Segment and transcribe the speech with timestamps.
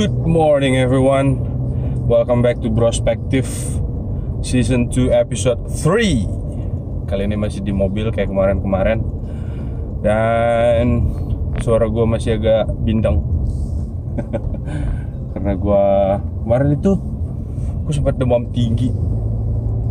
[0.00, 1.44] Good morning everyone.
[2.08, 3.44] Welcome back to Prospective
[4.40, 9.04] Season 2 episode 3 Kali ini masih di mobil kayak kemarin-kemarin.
[10.00, 11.04] Dan
[11.60, 13.20] suara gue masih agak bindeng.
[15.36, 15.84] Karena gue
[16.48, 16.92] kemarin itu
[17.84, 18.88] Gue sempat demam tinggi.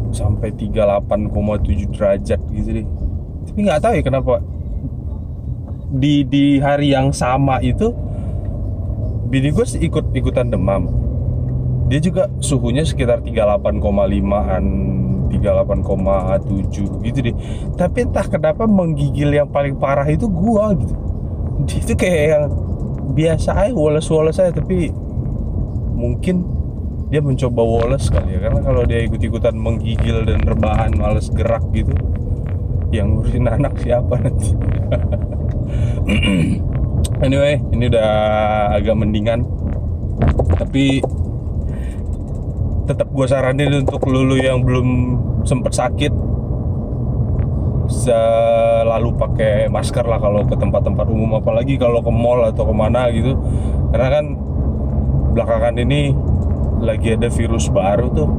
[0.09, 2.87] Sampai 38,7 derajat gitu deh.
[3.45, 4.41] Tapi nggak tahu ya kenapa
[5.93, 8.08] di di hari yang sama itu
[9.29, 10.89] bini gue ikut ikutan demam.
[11.89, 14.65] Dia juga suhunya sekitar 38,5an
[15.29, 17.35] 38,7 gitu deh.
[17.77, 20.93] Tapi entah kenapa menggigil yang paling parah itu gua gitu.
[21.69, 22.45] Dia itu kayak yang
[23.13, 24.93] biasa aja woles-woles aja tapi
[25.97, 26.45] mungkin
[27.09, 28.39] dia mencoba woles kali ya.
[28.41, 31.93] Karena kalau dia ikut-ikutan menggigil dan rebahan males gerak gitu
[32.89, 34.49] yang ngurusin anak siapa nanti
[37.23, 38.09] anyway ini udah
[38.75, 39.45] agak mendingan.
[40.59, 40.99] Tapi
[42.89, 44.87] tetap gue saranin untuk lulu yang belum
[45.45, 46.13] sempet sakit
[47.89, 53.09] selalu pakai masker lah kalau ke tempat-tempat umum apalagi kalau ke mall atau ke mana
[53.13, 53.37] gitu.
[53.93, 54.25] Karena kan
[55.33, 56.13] belakangan ini
[56.79, 58.29] lagi ada virus baru tuh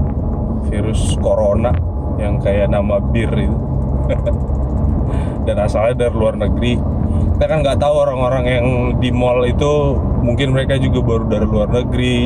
[0.70, 1.75] virus corona
[2.19, 3.58] yang kayak nama bir itu.
[5.47, 7.00] Dan asalnya dari luar negeri
[7.36, 8.66] kita kan nggak tahu orang-orang yang
[9.00, 12.19] di mall itu mungkin mereka juga baru dari luar negeri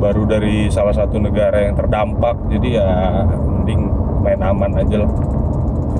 [0.00, 2.36] baru dari salah satu negara yang terdampak.
[2.48, 2.88] Jadi ya
[3.28, 3.80] mending
[4.24, 5.12] main aman aja lah.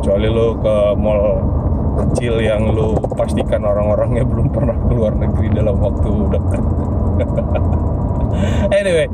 [0.00, 1.22] Kecuali lo ke mall
[2.00, 6.62] kecil yang lo pastikan orang-orangnya belum pernah ke luar negeri dalam waktu dekat.
[8.70, 9.11] Anyway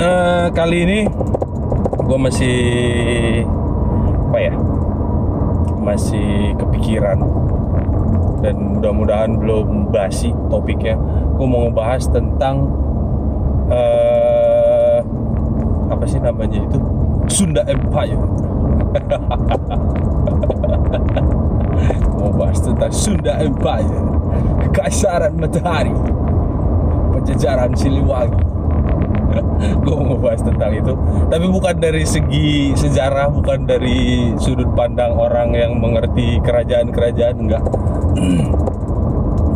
[0.00, 1.00] uh, kali ini
[2.06, 2.58] gue masih
[4.30, 4.54] apa ya
[5.82, 7.22] masih kepikiran
[8.40, 10.96] dan mudah-mudahan belum basi topiknya.
[11.36, 12.68] Gue mau ngebahas tentang
[13.68, 15.00] uh,
[15.92, 16.78] apa sih namanya itu?
[17.26, 18.16] Sunda Empire.
[22.16, 23.98] Mau bahas tentang Sunda Empire.
[24.70, 25.92] Kekaisaran matahari.
[27.12, 28.45] Penjajaran Siliwangi
[29.56, 30.92] gue mau bahas tentang itu.
[31.32, 37.64] Tapi bukan dari segi sejarah bukan dari sudut pandang orang yang mengerti kerajaan-kerajaan enggak.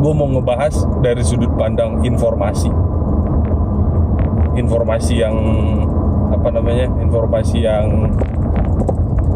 [0.01, 0.73] Gue mau ngebahas
[1.05, 2.73] dari sudut pandang informasi.
[4.57, 5.37] Informasi yang
[6.31, 8.09] apa namanya informasi yang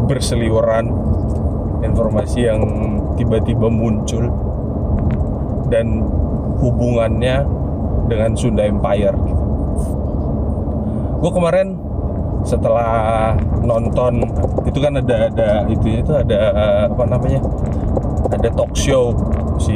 [0.05, 0.89] berseliweran
[1.85, 2.61] informasi yang
[3.13, 4.25] tiba-tiba muncul
[5.69, 6.01] dan
[6.61, 7.45] hubungannya
[8.09, 9.13] dengan Sunda Empire.
[9.13, 9.44] gitu.
[11.25, 11.73] Gue kemarin
[12.45, 13.33] setelah
[13.65, 14.29] nonton
[14.61, 16.53] itu kan ada ada itu itu ada
[16.85, 17.41] apa namanya
[18.29, 19.09] ada talk show.
[19.57, 19.73] Si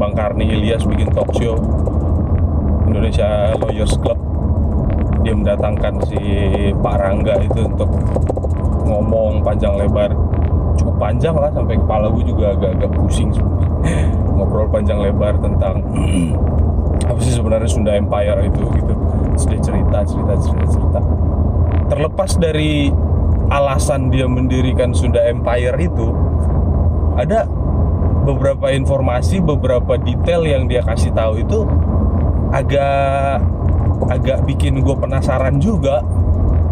[0.00, 1.60] Bang Karni Ilyas bikin talk show.
[2.88, 4.16] Indonesia Lawyers Club.
[5.20, 6.16] Dia mendatangkan si
[6.80, 7.92] Pak Rangga itu untuk
[8.88, 10.16] ngomong panjang lebar.
[10.80, 13.28] Cukup panjang lah sampai kepala gue juga agak-agak pusing
[14.40, 15.84] ngobrol panjang lebar tentang
[17.12, 18.96] apa sih sebenarnya Sunda Empire itu gitu
[19.46, 21.00] Dia cerita cerita cerita cerita.
[21.88, 22.90] Terlepas dari
[23.48, 26.12] alasan dia mendirikan Sunda Empire itu
[27.16, 27.48] ada
[28.26, 31.64] beberapa informasi beberapa detail yang dia kasih tahu itu
[32.52, 33.40] agak
[34.08, 36.04] agak bikin gue penasaran juga.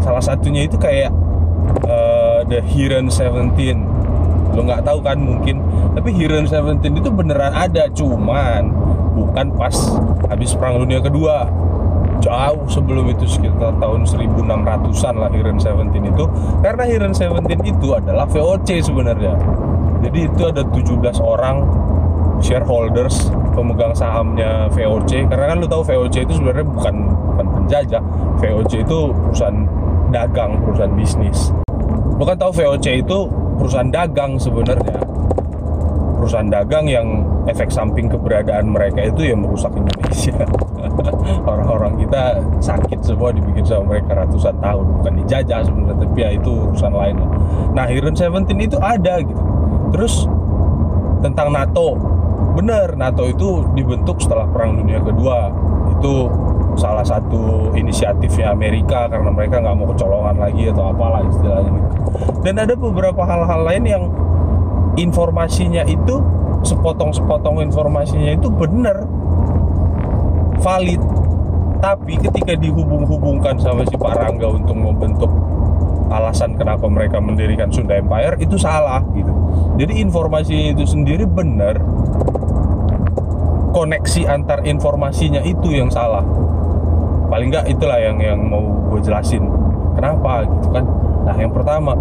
[0.05, 1.09] Salah satunya itu kayak
[1.89, 3.97] uh, The Hiren 17
[4.57, 5.61] lo nggak tahu kan mungkin
[5.93, 8.73] tapi Hiren 17 itu beneran ada cuman
[9.13, 9.77] bukan pas
[10.33, 11.45] habis perang dunia kedua
[12.21, 16.25] jauh sebelum itu sekitar tahun 1600-an lah Hiren 17 itu.
[16.65, 19.35] Karena Hiren 17 itu adalah VOC sebenarnya.
[20.05, 21.67] Jadi itu ada 17 orang
[22.41, 26.95] shareholders pemegang sahamnya VOC karena kan lu tahu VOC itu sebenarnya bukan
[27.33, 28.03] bukan penjajah.
[28.41, 29.59] VOC itu perusahaan
[30.13, 31.51] dagang perusahaan bisnis.
[32.17, 33.19] Lu kan tahu VOC itu
[33.57, 35.01] perusahaan dagang sebenarnya.
[36.21, 40.35] Perusahaan dagang yang efek samping keberadaan mereka itu yang merusak Indonesia.
[41.51, 46.51] Orang-orang kita sakit semua dibikin sama mereka ratusan tahun bukan dijajah sebenarnya tapi ya itu
[46.51, 47.17] urusan lain.
[47.75, 49.43] Nah Hiren 17 itu ada gitu.
[49.95, 50.27] Terus
[51.23, 51.95] tentang NATO.
[52.57, 55.53] Bener NATO itu dibentuk setelah Perang Dunia Kedua.
[55.97, 56.29] Itu
[56.77, 61.83] salah satu inisiatifnya Amerika karena mereka nggak mau kecolongan lagi atau apalah istilahnya.
[62.45, 64.05] Dan ada beberapa hal-hal lain yang
[64.97, 66.21] informasinya itu
[66.63, 69.05] sepotong-sepotong informasinya itu bener.
[70.63, 71.03] Valid.
[71.77, 75.29] Tapi ketika dihubung-hubungkan sama si Pak Rangga untuk membentuk
[76.09, 79.31] alasan kenapa mereka mendirikan Sunda Empire itu salah gitu.
[79.77, 81.77] Jadi informasinya itu sendiri benar
[83.77, 86.25] koneksi antar informasinya itu yang salah.
[87.29, 89.45] Paling nggak itulah yang yang mau gue jelasin.
[89.99, 90.85] Kenapa gitu kan?
[91.29, 91.93] Nah yang pertama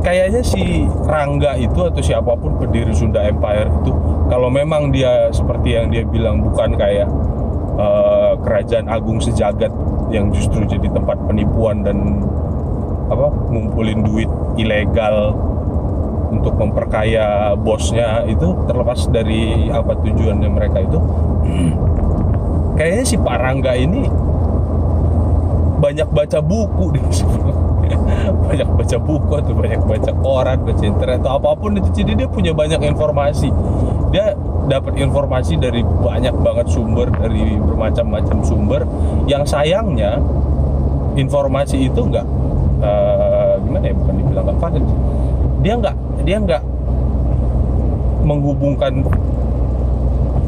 [0.00, 3.92] kayaknya si Rangga itu atau siapa pun pendiri Sunda Empire itu
[4.30, 7.08] kalau memang dia seperti yang dia bilang bukan kayak
[7.76, 9.70] uh, kerajaan agung sejagat
[10.10, 12.22] yang justru jadi tempat penipuan dan
[13.12, 15.36] apa ngumpulin duit ilegal
[16.32, 20.98] untuk memperkaya bosnya itu terlepas dari apa tujuannya mereka itu
[22.74, 24.08] kayaknya si Pak Rangga ini
[25.78, 27.06] banyak baca buku deh
[28.48, 32.28] banyak baca buku atau banyak baca koran baca internet atau apa pun itu jadi dia
[32.28, 33.48] punya banyak informasi.
[34.14, 38.82] Dia dapat informasi dari banyak banget sumber dari bermacam-macam sumber.
[39.28, 40.22] Yang sayangnya
[41.14, 42.26] informasi itu enggak
[42.82, 44.84] uh, gimana ya bukan dibilang nggak valid.
[45.64, 46.62] Dia nggak dia nggak
[48.24, 49.04] menghubungkan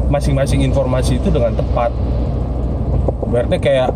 [0.07, 1.91] masing-masing informasi itu dengan tepat.
[3.27, 3.91] Berarti kayak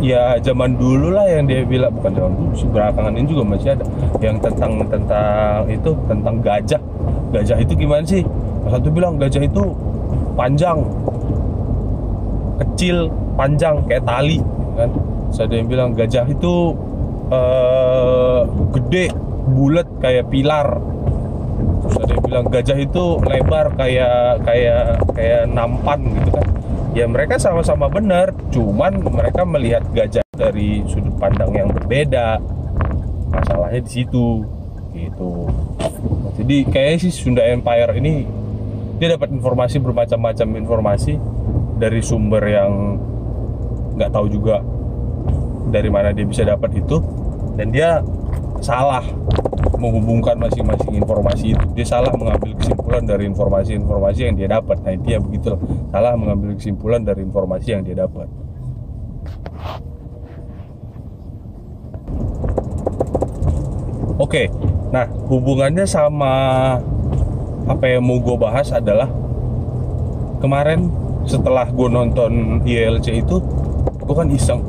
[0.00, 3.84] ya zaman dulu lah yang dia bilang bukan zaman dulu belakangan ini juga masih ada.
[4.20, 6.82] Yang tentang tentang itu tentang gajah.
[7.32, 8.22] Gajah itu gimana sih?
[8.66, 9.62] Satu bilang gajah itu
[10.36, 10.78] panjang.
[12.56, 14.38] Kecil panjang kayak tali
[14.76, 14.90] kan?
[15.32, 16.54] Saya ada yang bilang gajah itu
[17.32, 18.46] uh,
[18.76, 19.12] gede
[19.52, 20.80] bulat kayak pilar.
[21.84, 26.55] Terus ada yang bilang gajah itu lebar kayak kayak kayak nampan gitu kan
[26.96, 32.40] ya mereka sama-sama benar cuman mereka melihat gajah dari sudut pandang yang berbeda.
[33.28, 34.40] Masalahnya di situ
[34.96, 35.44] gitu.
[36.40, 38.24] Jadi kayaknya sih Sunda Empire ini
[38.96, 41.20] dia dapat informasi bermacam-macam informasi
[41.76, 42.96] dari sumber yang
[44.00, 44.64] nggak tahu juga
[45.68, 46.96] dari mana dia bisa dapat itu.
[47.60, 48.00] Dan dia
[48.64, 49.04] salah
[49.76, 54.76] menghubungkan masing-masing informasi itu dia salah mengambil kesimpulan dari informasi-informasi yang dia dapat.
[54.82, 55.52] Nah itu ya begitu
[55.92, 58.28] salah mengambil kesimpulan dari informasi yang dia dapat.
[64.16, 64.48] Oke
[64.94, 66.32] nah hubungannya sama
[67.66, 69.10] apa yang mau gue bahas adalah
[70.38, 70.88] kemarin
[71.26, 73.42] setelah gue nonton ILC itu
[74.06, 74.62] gue kan iseng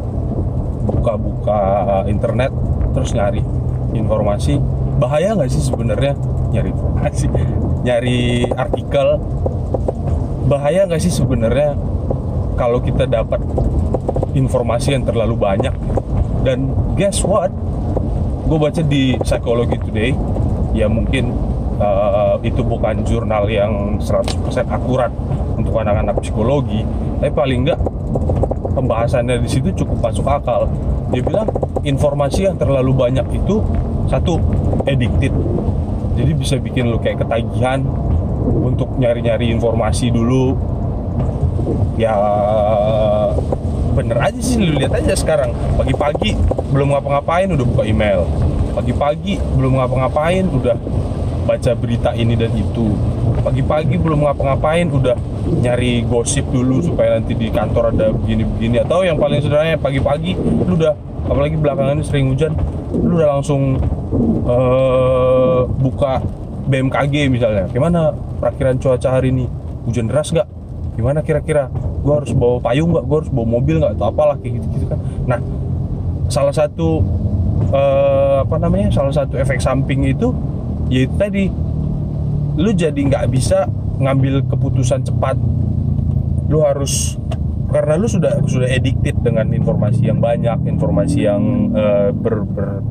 [0.89, 1.62] buka-buka
[2.10, 2.50] internet
[2.98, 3.45] terus nyari
[3.94, 4.57] informasi
[4.97, 6.13] bahaya nggak sih sebenarnya
[6.51, 7.25] nyari informasi
[7.85, 8.21] nyari
[8.51, 9.07] artikel?
[10.49, 11.77] Bahaya nggak sih sebenarnya
[12.57, 13.39] kalau kita dapat
[14.33, 15.73] informasi yang terlalu banyak?
[16.41, 17.53] Dan guess what?
[18.47, 20.11] Gue baca di Psychology Today
[20.73, 21.35] ya mungkin
[21.77, 24.39] uh, itu bukan jurnal yang 100%
[24.71, 25.11] akurat
[25.57, 26.85] untuk anak-anak psikologi
[27.17, 27.79] tapi paling nggak
[28.77, 30.69] pembahasannya di situ cukup masuk akal.
[31.09, 31.50] Dia bilang
[31.81, 33.63] informasi yang terlalu banyak itu
[34.07, 34.39] satu
[34.88, 35.31] addicted.
[36.18, 37.86] Jadi bisa bikin lu kayak ketagihan
[38.48, 40.57] untuk nyari-nyari informasi dulu.
[42.00, 42.13] Ya
[43.98, 45.54] bener aja sih lu lihat aja sekarang.
[45.77, 46.38] Pagi-pagi
[46.74, 48.25] belum ngapa-ngapain udah buka email.
[48.74, 50.77] Pagi-pagi belum ngapa-ngapain udah
[51.48, 52.94] baca berita ini dan itu.
[53.42, 55.18] Pagi-pagi belum ngapa-ngapain udah
[55.48, 58.83] nyari gosip dulu supaya nanti di kantor ada begini-begini.
[58.83, 60.94] Atau yang paling sederhana pagi-pagi lu udah
[61.27, 62.56] apalagi belakangan ini sering hujan
[62.95, 63.77] lu udah langsung
[64.47, 66.24] uh, buka
[66.67, 67.65] BMKG misalnya.
[67.72, 68.12] Gimana
[68.43, 69.48] perakiran cuaca hari ini?
[69.88, 70.48] Hujan deras nggak?
[71.00, 71.72] Gimana kira-kira?
[72.03, 73.05] Gue harus bawa payung nggak?
[73.07, 73.96] Gue harus bawa mobil nggak?
[73.96, 75.00] Atau apalah kayak gitu gitu kan.
[75.24, 75.39] Nah
[76.27, 77.00] salah satu
[77.72, 80.36] uh, apa namanya salah satu efek samping itu
[80.91, 81.48] yaitu tadi.
[82.57, 83.69] Lu jadi nggak bisa
[84.00, 85.39] ngambil keputusan cepat.
[86.51, 87.15] Lu harus
[87.77, 92.81] karena lu sudah sudah addicted dengan informasi yang banyak informasi yang uh, ber, ber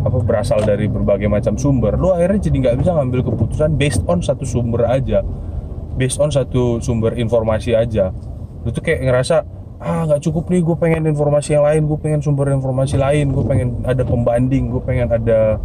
[0.00, 4.24] apa berasal dari berbagai macam sumber lu akhirnya jadi nggak bisa ngambil keputusan based on
[4.24, 5.20] satu sumber aja.
[6.00, 8.08] Based on satu sumber informasi aja.
[8.64, 9.44] Lu tuh kayak ngerasa
[9.80, 13.44] ah nggak cukup nih gue pengen informasi yang lain gue pengen sumber informasi lain gue
[13.48, 15.56] pengen ada pembanding gue pengen ada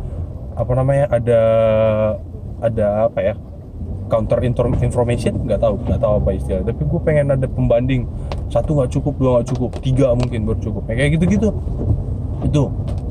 [0.56, 1.42] apa namanya ada
[2.64, 3.36] ada apa ya
[4.06, 8.06] counter information nggak tahu nggak tahu apa istilah tapi gue pengen ada pembanding.
[8.54, 10.84] Satu nggak cukup dua nggak cukup tiga mungkin baru cukup.
[10.92, 11.50] Ya, kayak gitu gitu
[12.46, 12.64] itu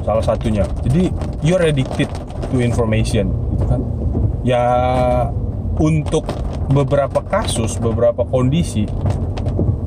[0.06, 0.62] salah satunya.
[0.86, 1.10] Jadi
[1.42, 2.06] you're addicted
[2.52, 3.80] to information gitu kan?
[4.46, 4.64] Ya
[5.80, 6.28] untuk
[6.70, 8.86] beberapa kasus beberapa kondisi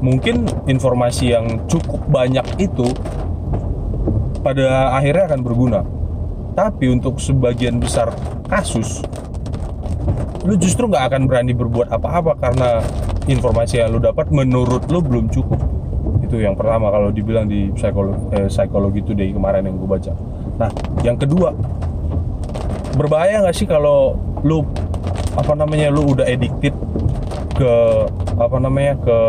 [0.03, 2.91] mungkin informasi yang cukup banyak itu
[4.43, 5.81] pada akhirnya akan berguna.
[6.57, 8.09] Tapi untuk sebagian besar
[8.49, 9.05] kasus
[10.45, 12.83] lu justru nggak akan berani berbuat apa-apa karena
[13.25, 15.59] informasi yang lu dapat menurut lu belum cukup.
[16.21, 20.13] Itu yang pertama kalau dibilang di psikologi, eh, psikologi today kemarin yang gue baca.
[20.59, 20.69] Nah
[21.01, 21.55] yang kedua
[22.97, 24.65] berbahaya nggak sih kalau lu
[25.37, 26.73] apa namanya lu udah addicted
[27.53, 27.73] ke
[28.37, 29.19] apa namanya ke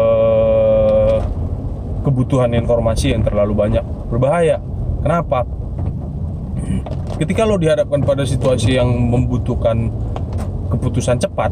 [2.04, 3.84] kebutuhan informasi yang terlalu banyak?
[4.08, 4.56] Berbahaya.
[5.04, 5.44] Kenapa?
[7.20, 9.90] Ketika lo dihadapkan pada situasi yang membutuhkan
[10.68, 11.50] keputusan cepat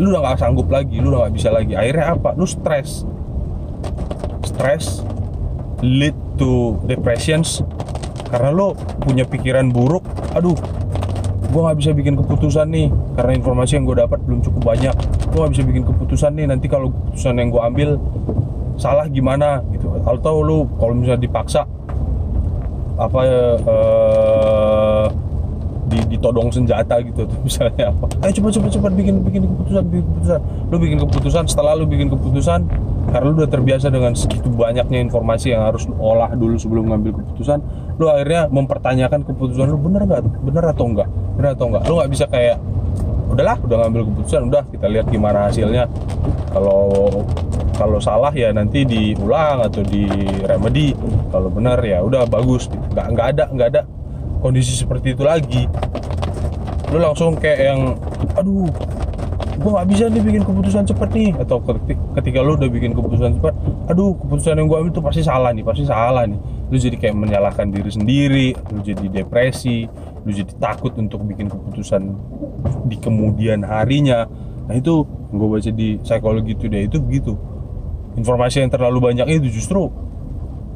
[0.00, 1.76] lu udah nggak sanggup lagi lu udah nggak bisa lagi.
[1.76, 2.32] Akhirnya apa?
[2.32, 3.04] Lu stres.
[4.40, 5.04] Stres
[5.84, 7.60] lead to depressions
[8.32, 8.72] karena lo
[9.04, 10.02] punya pikiran buruk.
[10.32, 10.56] Aduh
[11.50, 14.96] gue nggak bisa bikin keputusan nih karena informasi yang gue dapat belum cukup banyak.
[15.28, 17.88] Gue nggak bisa bikin keputusan nih nanti kalau keputusan yang gue ambil
[18.80, 19.92] salah gimana gitu.
[20.08, 21.68] Atau lu kalau misalnya dipaksa
[23.00, 23.32] apa di,
[26.20, 28.06] ditodong senjata gitu tuh misalnya apa.
[28.20, 30.40] Ayo cepat cepat cepat bikin bikin keputusan bikin keputusan.
[30.68, 32.60] Lu bikin keputusan setelah lu bikin keputusan
[33.10, 37.24] karena lu udah terbiasa dengan segitu banyaknya informasi yang harus lu olah dulu sebelum ngambil
[37.24, 37.58] keputusan
[37.96, 40.20] lu akhirnya mempertanyakan keputusan lu bener nggak?
[40.44, 41.08] Bener atau enggak
[41.40, 42.60] bener atau enggak lu nggak bisa kayak
[43.32, 45.88] udahlah udah ngambil keputusan udah kita lihat gimana hasilnya.
[46.52, 46.84] Kalau
[47.80, 50.04] kalau salah ya nanti diulang atau di
[50.44, 50.92] remedy
[51.32, 52.68] kalau benar ya udah bagus.
[52.92, 53.82] Nggak nggak ada nggak ada
[54.40, 55.68] kondisi seperti itu lagi
[56.90, 57.80] lu langsung kayak yang
[58.34, 58.66] aduh
[59.60, 61.36] gue nggak bisa nih bikin keputusan cepat nih.
[61.36, 61.60] Atau
[62.16, 63.54] ketika lu udah bikin keputusan cepat
[63.92, 66.40] aduh keputusan yang gue ambil itu pasti salah nih pasti salah nih.
[66.72, 69.84] Lu jadi kayak menyalahkan diri sendiri lu jadi depresi
[70.24, 72.02] lu jadi takut untuk bikin keputusan
[72.88, 74.24] di kemudian harinya.
[74.66, 77.36] Nah itu gue baca di psikologi today itu begitu.
[78.16, 79.92] Informasi yang terlalu banyak itu justru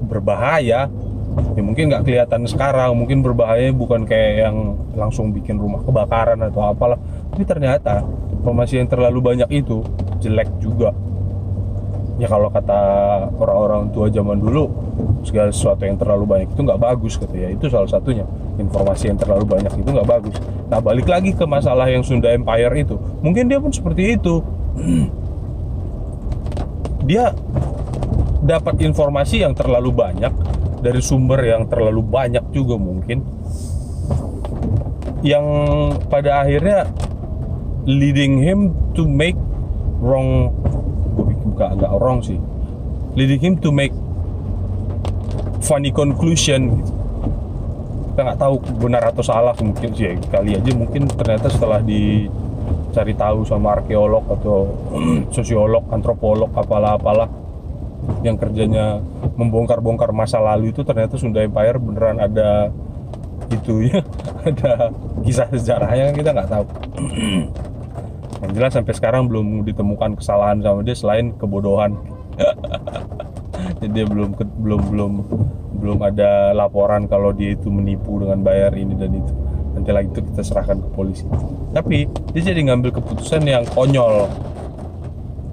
[0.04, 0.92] berbahaya
[1.54, 6.62] ya mungkin nggak kelihatan sekarang mungkin berbahaya bukan kayak yang langsung bikin rumah kebakaran atau
[6.66, 6.98] apalah.
[7.34, 8.02] Tapi ternyata
[8.40, 9.82] informasi yang terlalu banyak itu
[10.22, 10.94] jelek juga.
[12.14, 12.78] Ya kalau kata
[13.42, 14.70] orang-orang tua zaman dulu
[15.26, 17.50] segala sesuatu yang terlalu banyak itu nggak bagus gitu ya.
[17.50, 18.22] Itu salah satunya.
[18.54, 20.38] Informasi yang terlalu banyak itu nggak bagus.
[20.70, 22.94] Nah balik lagi ke masalah yang Sunda Empire itu.
[23.18, 24.38] Mungkin dia pun seperti itu.
[27.04, 27.36] Dia
[28.40, 30.32] dapat informasi yang terlalu banyak
[30.84, 33.24] dari sumber yang terlalu banyak juga mungkin
[35.24, 35.46] yang
[36.12, 36.84] pada akhirnya
[37.88, 39.40] leading him to make
[40.04, 40.52] wrong
[41.48, 42.36] buka agak wrong sih
[43.16, 43.96] leading him to make
[45.64, 46.92] funny conclusion gitu.
[48.12, 53.16] kita nggak tahu benar atau salah mungkin sih ya, kali aja mungkin ternyata setelah dicari
[53.16, 54.68] tahu sama arkeolog atau
[55.34, 57.26] sosiolog antropolog apalah apalah
[58.24, 59.04] yang kerjanya
[59.36, 62.72] membongkar-bongkar masa lalu itu ternyata Sunda Empire beneran ada
[63.52, 64.00] itu ya
[64.48, 64.90] ada
[65.24, 66.66] kisah sejarahnya kan kita nggak tahu.
[68.44, 71.96] Yang jelas sampai sekarang belum ditemukan kesalahan sama dia selain kebodohan.
[73.80, 75.12] Jadi dia belum belum belum
[75.80, 79.32] belum ada laporan kalau dia itu menipu dengan bayar ini dan itu.
[79.76, 81.26] Nanti lagi itu kita serahkan ke polisi.
[81.74, 84.30] Tapi dia jadi ngambil keputusan yang konyol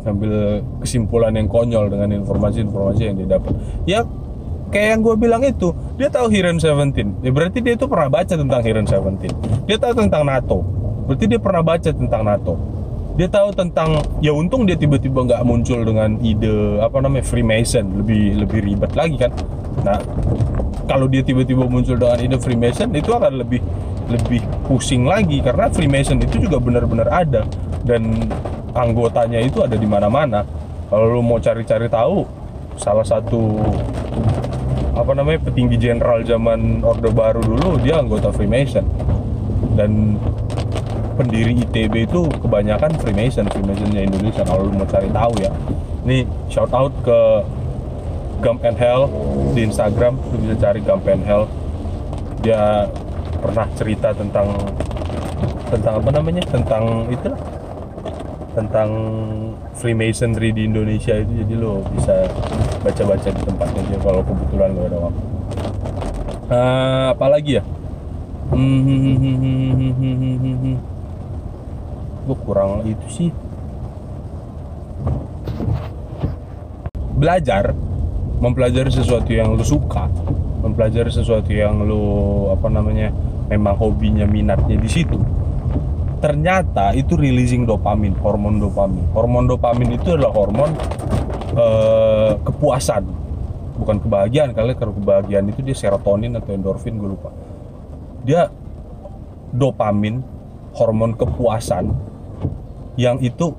[0.01, 3.53] ngambil kesimpulan yang konyol dengan informasi-informasi yang dia dapat.
[3.85, 3.99] Ya
[4.71, 7.19] kayak yang gue bilang itu dia tahu Hiren Seventeen.
[7.21, 9.33] Ya berarti dia itu pernah baca tentang Hiren Seventeen.
[9.67, 10.63] Dia tahu tentang NATO.
[11.05, 12.53] Berarti dia pernah baca tentang NATO.
[13.19, 18.01] Dia tahu tentang ya untung dia tiba-tiba nggak muncul dengan ide apa namanya Freemason.
[18.01, 19.31] Lebih lebih ribet lagi kan?
[19.83, 19.99] Nah
[20.87, 23.59] kalau dia tiba-tiba muncul dengan ide Freemason itu akan lebih
[24.07, 25.43] lebih pusing lagi.
[25.43, 27.43] Karena Freemason itu juga benar-benar ada.
[27.83, 28.31] Dan
[28.75, 30.43] anggotanya itu ada di mana-mana.
[30.91, 32.27] Kalau lu mau cari-cari tahu
[32.75, 33.63] salah satu
[34.91, 38.83] apa namanya petinggi jenderal zaman Orde Baru dulu dia anggota Freemason.
[39.79, 40.19] Dan
[41.15, 45.51] pendiri ITB itu kebanyakan Freemason Freemasonnya Indonesia kalau lu mau cari tahu ya.
[46.01, 47.19] Ini shout out ke
[48.41, 49.05] Gump and Hell
[49.53, 51.45] di Instagram lu bisa cari Gump and Hell.
[52.41, 52.89] Dia
[53.39, 54.49] pernah cerita tentang
[55.71, 57.39] tentang apa namanya tentang itulah
[58.51, 58.89] tentang
[59.79, 62.27] Freemasonry di Indonesia itu jadi lo bisa
[62.83, 65.23] baca-baca di tempatnya aja kalau kebetulan lo ada waktu.
[66.51, 67.63] Uh, apa lagi ya?
[68.51, 68.75] Hmm,
[72.27, 73.29] gue kurang itu sih.
[77.15, 77.71] Belajar
[78.41, 80.09] mempelajari sesuatu yang lo suka
[80.61, 83.13] mempelajari sesuatu yang lo apa namanya
[83.49, 85.17] memang hobinya minatnya di situ
[86.21, 89.03] ternyata itu releasing dopamin, hormon dopamin.
[89.11, 90.71] Hormon dopamin itu adalah hormon
[91.57, 93.03] uh, kepuasan,
[93.81, 94.53] bukan kebahagiaan.
[94.53, 97.33] Kali kalau kebahagiaan itu dia serotonin atau endorfin, gue lupa.
[98.21, 98.47] Dia
[99.51, 100.21] dopamin,
[100.77, 101.89] hormon kepuasan
[102.95, 103.51] yang itu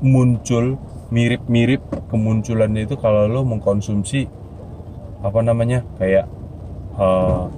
[0.00, 0.80] muncul
[1.12, 4.28] mirip-mirip kemunculannya itu kalau lo mengkonsumsi
[5.18, 6.30] apa namanya kayak
[6.94, 7.50] uh,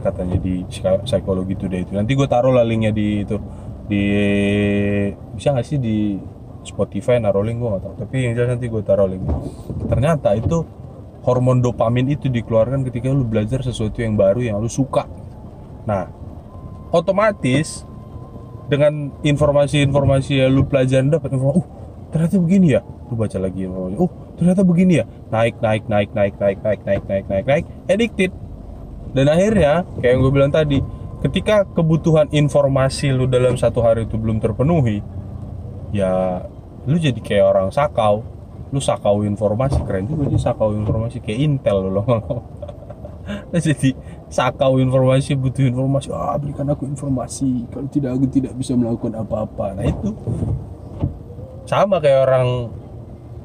[0.00, 0.64] katanya di
[1.04, 3.36] psikologi today itu nanti gue taruh lah linknya di itu
[3.84, 4.04] di
[5.36, 6.16] bisa nggak sih di
[6.64, 9.24] Spotify naruh link gue nggak tahu tapi yang jelas nanti gue taruh link
[9.86, 10.64] ternyata itu
[11.24, 15.04] hormon dopamin itu dikeluarkan ketika lu belajar sesuatu yang baru yang lu suka
[15.84, 16.08] nah
[16.88, 17.84] otomatis
[18.64, 21.68] dengan informasi-informasi yang lu pelajarin dapat informasi uh
[22.08, 26.34] ternyata begini ya lu baca lagi informasi uh ternyata begini ya naik naik naik naik
[26.40, 28.32] naik naik naik naik naik naik addicted
[29.12, 30.78] dan akhirnya kayak yang gue bilang tadi
[31.24, 35.00] ketika kebutuhan informasi lu dalam satu hari itu belum terpenuhi
[35.96, 36.44] ya
[36.84, 38.20] lu jadi kayak orang sakau.
[38.74, 42.06] Lu sakau informasi keren juga sih sakau informasi kayak intel lu loh.
[43.54, 43.96] Jadi
[44.28, 47.70] sakau informasi butuh informasi ah berikan aku informasi.
[47.72, 49.78] Kalau tidak aku tidak bisa melakukan apa-apa.
[49.78, 50.10] Nah itu.
[51.64, 52.68] Sama kayak orang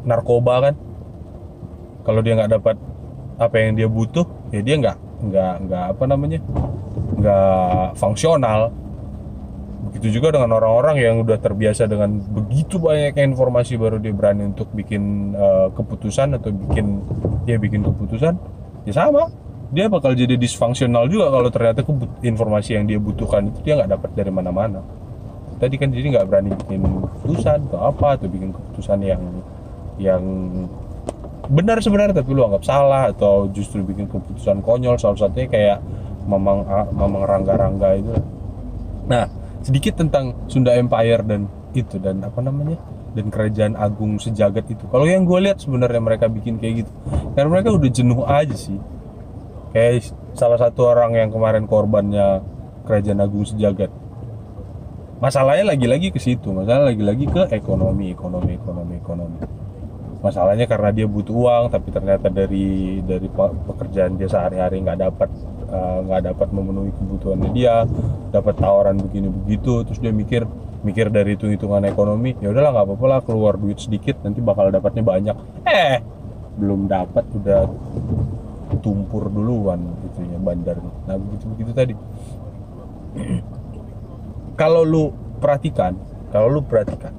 [0.04, 0.76] narkoba kan.
[2.04, 2.76] Kalau dia nggak dapat
[3.40, 4.98] apa yang dia butuh ya dia nggak
[5.32, 6.40] nggak nggak apa namanya
[7.18, 8.70] nggak fungsional.
[9.90, 14.70] Begitu juga dengan orang-orang yang udah terbiasa dengan begitu banyak informasi baru dia berani untuk
[14.76, 17.02] bikin uh, keputusan atau bikin
[17.48, 18.38] dia bikin keputusan
[18.86, 19.32] ya sama.
[19.70, 21.86] Dia bakal jadi disfungsional juga kalau ternyata
[22.26, 24.82] informasi yang dia butuhkan itu dia nggak dapat dari mana-mana.
[25.62, 29.22] Tadi kan jadi nggak berani bikin keputusan atau apa atau bikin keputusan yang
[30.00, 30.24] yang
[31.50, 34.98] benar sebenarnya tapi lu anggap salah atau justru bikin keputusan konyol.
[34.98, 35.78] Salah satunya kayak
[36.30, 36.62] mamang
[36.94, 38.14] mamang rangga-rangga itu.
[39.10, 39.26] Nah
[39.66, 42.78] sedikit tentang Sunda Empire dan itu dan apa namanya?
[43.18, 44.86] Dan kerajaan agung sejagat itu.
[44.86, 46.92] Kalau yang gue lihat sebenarnya mereka bikin kayak gitu.
[47.34, 48.78] Karena mereka udah jenuh aja sih.
[49.74, 52.46] Kayak salah satu orang yang kemarin korbannya
[52.86, 53.90] kerajaan agung sejagat.
[55.20, 56.54] Masalahnya lagi-lagi ke situ.
[56.54, 59.38] Masalah lagi-lagi ke ekonomi ekonomi ekonomi ekonomi.
[60.20, 63.28] Masalahnya karena dia butuh uang tapi ternyata dari dari
[63.68, 65.30] pekerjaan dia sehari-hari nggak dapat
[66.06, 67.86] nggak uh, dapat memenuhi kebutuhannya dia
[68.34, 70.50] dapat tawaran begini begitu terus dia mikir
[70.82, 74.72] mikir dari hitung hitungan ekonomi ya udahlah nggak apa-apa lah keluar duit sedikit nanti bakal
[74.74, 75.36] dapatnya banyak.
[75.68, 76.00] Eh
[76.60, 77.62] belum dapat udah
[78.80, 80.80] tumpur duluan gitu ya bandar.
[81.08, 81.94] Nah begitu begitu tadi.
[84.60, 85.96] Kalau lu perhatikan
[86.30, 87.16] kalau lu perhatikan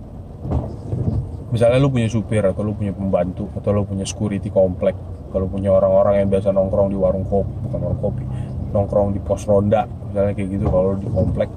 [1.51, 4.95] misalnya lu punya supir atau lu punya pembantu atau lu punya security komplek
[5.35, 8.25] kalau punya orang-orang yang biasa nongkrong di warung kopi bukan warung kopi
[8.71, 11.51] nongkrong di pos ronda misalnya kayak gitu kalau di komplek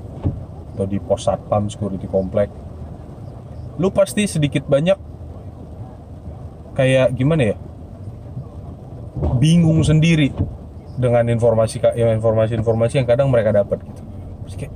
[0.74, 2.50] atau di pos satpam security komplek.
[3.78, 4.98] Lu pasti sedikit banyak
[6.74, 7.58] kayak gimana ya?
[9.38, 10.34] Bingung sendiri
[10.98, 14.02] dengan informasi informasi-informasi yang kadang mereka dapat gitu.
[14.46, 14.74] Terus kayak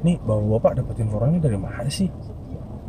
[0.00, 2.08] nih bapak-bapak dapat informasi dari mana sih?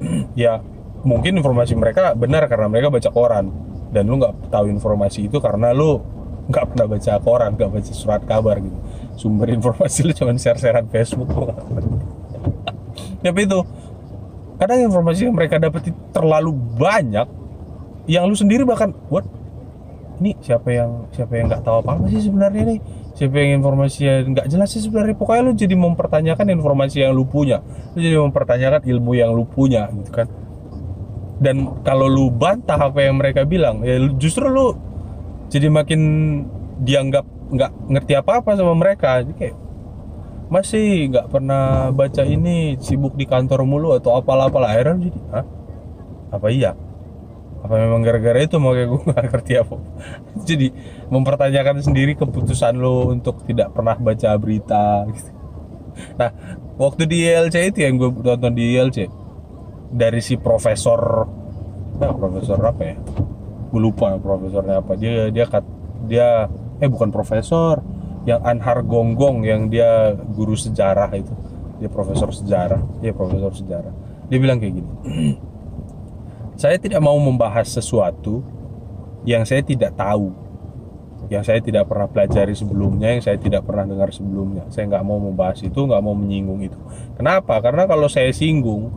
[0.36, 0.60] Ya
[1.02, 3.48] mungkin informasi mereka benar karena mereka baca koran.
[3.92, 6.00] Dan lu nggak tahu informasi itu karena lu
[6.52, 8.78] nggak pernah baca koran nggak baca surat kabar gitu.
[9.16, 11.32] Sumber informasi lu cuma share-sharean Facebook
[13.22, 13.60] tapi itu
[14.58, 17.30] kadang informasi yang mereka dapat terlalu banyak
[18.10, 19.26] yang lu sendiri bahkan what?
[20.22, 22.80] Ini siapa yang siapa yang nggak tahu apa apa sih sebenarnya nih
[23.18, 25.18] siapa yang informasi yang nggak jelas sih sebenarnya?
[25.18, 27.62] Pokoknya lu jadi mempertanyakan informasi yang lu punya.
[27.98, 30.28] Lu jadi mempertanyakan ilmu yang lu punya gitu kan.
[31.42, 34.78] Dan kalau lu bantah apa yang mereka bilang ya justru lu
[35.52, 36.02] jadi makin
[36.82, 39.58] dianggap nggak ngerti apa-apa sama mereka jadi kayak
[40.52, 45.46] masih nggak pernah baca ini sibuk di kantor mulu atau apalah-apalah akhirnya jadi Hah?
[46.32, 46.72] apa iya
[47.62, 49.76] apa memang gara-gara itu makanya gue gak ngerti apa
[50.50, 50.68] jadi
[51.12, 55.32] mempertanyakan sendiri keputusan lo untuk tidak pernah baca berita gitu.
[56.18, 56.32] nah
[56.80, 58.98] waktu di ILC itu yang gue tonton di ILC
[59.92, 61.28] dari si profesor
[62.00, 62.98] nah, profesor apa ya
[63.72, 65.00] gue lupa profesornya apa.
[65.00, 65.64] Dia dia kat,
[66.06, 66.52] dia
[66.84, 67.80] eh bukan profesor.
[68.22, 71.34] Yang Anhar Gonggong yang dia guru sejarah itu.
[71.82, 73.02] Dia profesor sejarah.
[73.02, 73.94] Dia profesor sejarah.
[74.30, 74.92] Dia bilang kayak gini.
[76.62, 78.46] Saya tidak mau membahas sesuatu
[79.26, 80.34] yang saya tidak tahu,
[81.30, 84.66] yang saya tidak pernah pelajari sebelumnya, yang saya tidak pernah dengar sebelumnya.
[84.74, 86.78] Saya nggak mau membahas itu, nggak mau menyinggung itu.
[87.18, 87.62] Kenapa?
[87.62, 88.90] Karena kalau saya singgung,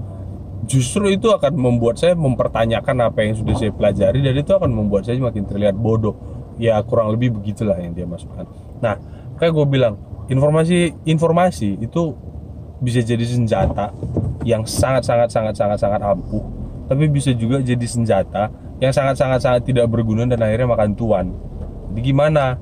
[0.64, 5.08] justru itu akan membuat saya mempertanyakan apa yang sudah saya pelajari dan itu akan membuat
[5.08, 6.16] saya makin terlihat bodoh.
[6.60, 8.46] Ya kurang lebih begitulah yang dia masukkan.
[8.78, 8.94] Nah,
[9.38, 9.98] kayak gue bilang,
[10.30, 12.14] informasi informasi itu
[12.78, 13.90] bisa jadi senjata
[14.46, 19.62] yang sangat sangat sangat sangat sangat ampuh tapi bisa juga jadi senjata yang sangat-sangat sangat
[19.64, 21.26] tidak berguna dan akhirnya makan tuan.
[21.92, 22.58] Jadi gimana?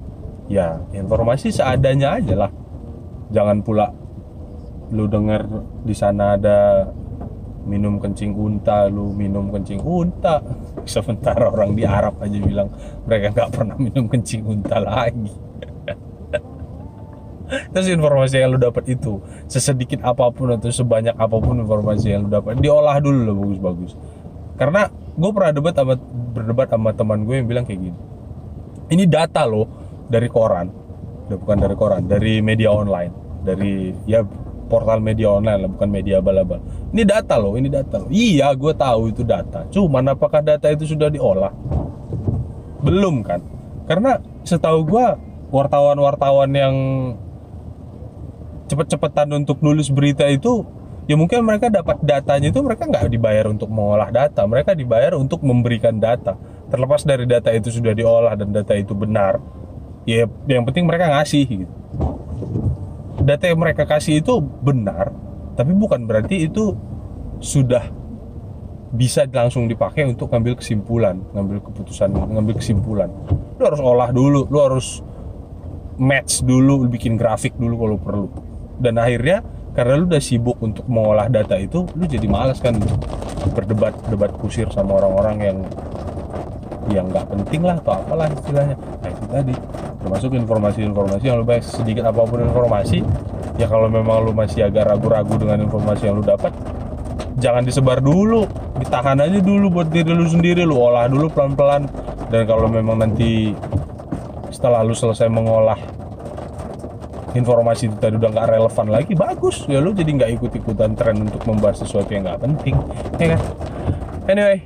[0.46, 2.50] Ya, informasi seadanya aja lah.
[3.32, 3.90] Jangan pula
[4.92, 5.48] lu dengar
[5.88, 6.84] di sana ada
[7.64, 10.42] minum kencing unta, lu minum kencing unta.
[10.88, 12.68] Sementara orang di Arab aja bilang
[13.06, 15.32] mereka nggak pernah minum kencing unta lagi.
[17.72, 22.24] Terus informasi yang lu dapat itu sesedikit apa pun atau sebanyak apa pun informasi yang
[22.26, 23.92] lu dapat diolah dulu loh bagus-bagus
[24.62, 25.94] karena gue pernah debat sama
[26.32, 27.98] berdebat sama teman gue yang bilang kayak gini
[28.92, 29.66] ini data loh
[30.08, 30.68] dari koran
[31.32, 34.20] bukan dari koran dari media online dari ya
[34.72, 38.08] portal media online lah bukan media abal-abal ini data loh ini data loh.
[38.12, 39.64] Iya gue tahu itu data.
[39.72, 41.52] Cuman apakah data itu sudah diolah?
[42.84, 43.40] Belum kan?
[43.88, 45.06] Karena setahu gue
[45.48, 46.74] wartawan-wartawan yang
[48.68, 50.64] cepet-cepetan untuk nulis berita itu
[51.04, 54.44] ya mungkin mereka dapat datanya itu mereka nggak dibayar untuk mengolah data.
[54.44, 56.36] Mereka dibayar untuk memberikan data.
[56.68, 59.40] Terlepas dari data itu sudah diolah dan data itu benar
[60.02, 61.74] ya yang penting mereka ngasih gitu
[63.20, 65.12] data yang mereka kasih itu benar
[65.52, 66.72] tapi bukan berarti itu
[67.42, 67.84] sudah
[68.92, 73.08] bisa langsung dipakai untuk ngambil kesimpulan, ngambil keputusan, ngambil kesimpulan.
[73.56, 75.00] Lu harus olah dulu, lu harus
[75.96, 78.28] match dulu, lu bikin grafik dulu kalau perlu.
[78.76, 79.40] Dan akhirnya
[79.72, 82.76] karena lu udah sibuk untuk mengolah data itu, lu jadi malas kan
[83.56, 85.58] berdebat, debat kusir sama orang-orang yang
[86.92, 88.76] yang nggak penting lah atau apalah istilahnya.
[88.76, 89.54] Nah itu tadi
[90.02, 93.06] termasuk informasi-informasi yang lu baik sedikit apa pun informasi
[93.56, 96.50] ya kalau memang lu masih agak ragu-ragu dengan informasi yang lu dapat
[97.42, 98.44] jangan disebar dulu.
[98.78, 101.86] Ditahan aja dulu buat diri lu sendiri lu olah dulu pelan-pelan.
[102.28, 103.52] Dan kalau memang nanti
[104.54, 105.76] setelah lu selesai mengolah
[107.32, 109.64] informasi itu tadi udah nggak relevan lagi bagus.
[109.70, 112.74] Ya lu jadi nggak ikut-ikutan tren untuk membahas sesuatu yang nggak penting
[113.18, 113.40] ya kan?
[114.30, 114.58] Anyway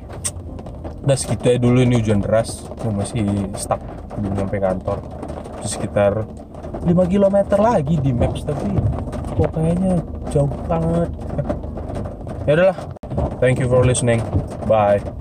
[1.07, 2.67] udah segitu ya dulu ini hujan deras.
[2.83, 3.79] Gue masih stuck
[4.17, 4.99] belum nyampe kantor
[5.67, 6.25] sekitar
[6.87, 8.71] 5 km lagi di maps tapi
[9.37, 10.01] kok kayaknya
[10.33, 11.11] jauh banget.
[12.47, 12.79] Ya udahlah.
[13.43, 14.25] Thank you for listening.
[14.65, 15.16] Bye